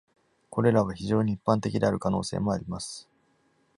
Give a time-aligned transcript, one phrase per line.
[0.49, 3.07] これらは非常に一般的である可能性もあります。